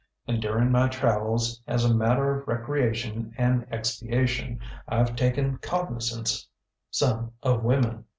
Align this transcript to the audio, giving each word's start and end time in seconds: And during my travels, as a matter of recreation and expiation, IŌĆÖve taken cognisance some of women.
And 0.27 0.41
during 0.41 0.71
my 0.71 0.87
travels, 0.87 1.61
as 1.67 1.85
a 1.85 1.93
matter 1.93 2.35
of 2.35 2.47
recreation 2.47 3.35
and 3.37 3.67
expiation, 3.71 4.59
IŌĆÖve 4.91 5.15
taken 5.15 5.57
cognisance 5.57 6.47
some 6.89 7.33
of 7.43 7.63
women. 7.63 8.05